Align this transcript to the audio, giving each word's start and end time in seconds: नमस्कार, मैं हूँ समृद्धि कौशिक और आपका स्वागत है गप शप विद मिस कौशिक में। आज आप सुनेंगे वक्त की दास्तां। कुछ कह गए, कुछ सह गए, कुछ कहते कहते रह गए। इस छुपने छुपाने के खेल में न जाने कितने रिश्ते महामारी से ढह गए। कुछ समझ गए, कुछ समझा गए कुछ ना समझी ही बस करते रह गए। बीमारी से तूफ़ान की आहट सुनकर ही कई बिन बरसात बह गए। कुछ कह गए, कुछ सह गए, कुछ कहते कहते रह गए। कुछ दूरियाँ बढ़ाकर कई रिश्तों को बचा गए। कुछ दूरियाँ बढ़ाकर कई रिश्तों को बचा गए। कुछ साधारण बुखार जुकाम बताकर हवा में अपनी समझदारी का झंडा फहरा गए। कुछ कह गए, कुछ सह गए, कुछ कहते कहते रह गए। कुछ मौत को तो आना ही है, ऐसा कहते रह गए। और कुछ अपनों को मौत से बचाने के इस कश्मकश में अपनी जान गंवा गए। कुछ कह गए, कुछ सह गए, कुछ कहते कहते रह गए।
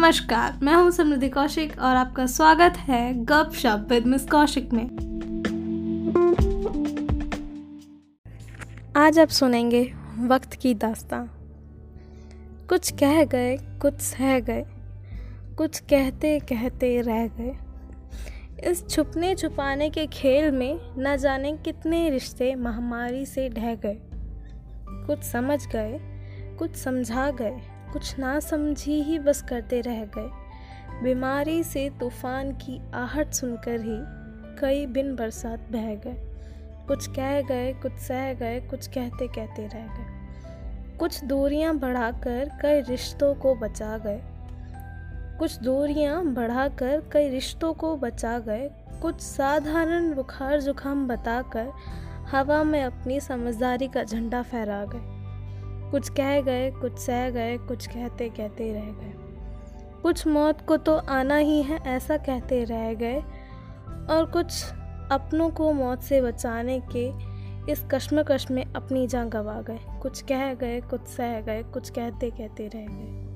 नमस्कार, 0.00 0.58
मैं 0.62 0.74
हूँ 0.74 0.90
समृद्धि 0.90 1.28
कौशिक 1.28 1.72
और 1.78 1.96
आपका 1.96 2.26
स्वागत 2.26 2.76
है 2.76 3.12
गप 3.24 3.50
शप 3.54 3.86
विद 3.90 4.06
मिस 4.06 4.24
कौशिक 4.26 4.72
में। 4.72 4.84
आज 8.96 9.18
आप 9.18 9.28
सुनेंगे 9.28 9.82
वक्त 10.18 10.54
की 10.54 10.74
दास्तां। 10.74 11.24
कुछ 12.66 12.90
कह 12.92 13.24
गए, 13.24 13.56
कुछ 13.56 13.94
सह 13.94 14.38
गए, 14.40 14.64
कुछ 15.58 15.78
कहते 15.78 16.38
कहते 16.40 17.00
रह 17.00 17.26
गए। 17.26 17.56
इस 18.70 18.88
छुपने 18.88 19.34
छुपाने 19.34 19.90
के 19.90 20.06
खेल 20.06 20.50
में 20.50 20.80
न 20.98 21.16
जाने 21.16 21.52
कितने 21.56 22.10
रिश्ते 22.10 22.54
महामारी 22.54 23.26
से 23.26 23.48
ढह 23.48 23.74
गए। 23.74 23.98
कुछ 25.06 25.22
समझ 25.22 25.66
गए, 25.66 26.00
कुछ 26.58 26.76
समझा 26.76 27.30
गए 27.30 27.60
कुछ 27.92 28.18
ना 28.18 28.40
समझी 28.40 29.02
ही 29.02 29.18
बस 29.18 29.42
करते 29.42 29.80
रह 29.80 30.04
गए। 30.04 30.30
बीमारी 31.02 31.64
से 31.64 31.90
तूफ़ान 31.90 32.52
की 32.52 32.80
आहट 32.94 33.32
सुनकर 33.32 33.80
ही 33.80 34.20
कई 34.60 34.86
बिन 34.86 35.16
बरसात 35.16 35.60
बह 35.70 35.94
गए। 35.94 36.16
कुछ 36.88 37.06
कह 37.06 37.40
गए, 37.42 37.72
कुछ 37.72 37.92
सह 37.92 38.32
गए, 38.34 38.60
कुछ 38.60 38.86
कहते 38.86 39.28
कहते 39.28 39.66
रह 39.66 39.86
गए। 39.86 40.20
कुछ 40.98 41.24
दूरियाँ 41.24 41.78
बढ़ाकर 41.78 42.50
कई 42.62 42.80
रिश्तों 42.80 43.34
को 43.34 43.54
बचा 43.54 43.98
गए। 43.98 44.20
कुछ 45.38 45.58
दूरियाँ 45.58 46.24
बढ़ाकर 46.24 47.02
कई 47.12 47.28
रिश्तों 47.28 47.72
को 47.72 47.96
बचा 47.96 48.38
गए। 48.38 48.70
कुछ 49.02 49.20
साधारण 49.20 50.14
बुखार 50.14 50.60
जुकाम 50.60 51.08
बताकर 51.08 51.72
हवा 52.30 52.62
में 52.64 52.82
अपनी 52.82 53.20
समझदारी 53.20 53.88
का 53.88 54.04
झंडा 54.04 54.42
फहरा 54.42 54.84
गए। 54.84 55.19
कुछ 55.90 56.08
कह 56.08 56.40
गए, 56.40 56.70
कुछ 56.70 56.98
सह 56.98 57.30
गए, 57.30 57.58
कुछ 57.58 57.86
कहते 57.86 58.28
कहते 58.28 58.72
रह 58.72 58.80
गए। 58.80 59.12
कुछ 60.02 60.26
मौत 60.26 60.66
को 60.66 60.76
तो 60.76 60.96
आना 60.96 61.36
ही 61.36 61.62
है, 61.62 61.78
ऐसा 61.78 62.16
कहते 62.16 62.64
रह 62.64 62.94
गए। 62.94 63.20
और 64.10 64.30
कुछ 64.32 64.64
अपनों 65.12 65.50
को 65.50 65.72
मौत 65.72 66.02
से 66.02 66.22
बचाने 66.22 66.82
के 66.96 67.30
इस 67.72 67.84
कश्मकश 67.90 68.50
में 68.50 68.64
अपनी 68.64 69.06
जान 69.06 69.28
गंवा 69.28 69.62
गए। 69.62 69.78
कुछ 70.02 70.22
कह 70.22 70.54
गए, 70.54 70.80
कुछ 70.80 71.00
सह 71.00 71.40
गए, 71.40 71.62
कुछ 71.62 71.90
कहते 71.90 72.30
कहते 72.30 72.68
रह 72.68 72.86
गए। 72.90 73.29